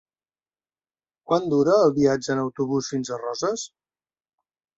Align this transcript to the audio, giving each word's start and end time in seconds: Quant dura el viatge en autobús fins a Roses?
Quant 1.31 1.45
dura 1.51 1.75
el 1.81 1.93
viatge 1.99 2.33
en 2.37 2.41
autobús 2.45 2.91
fins 2.95 3.13
a 3.13 3.21
Roses? 3.27 3.69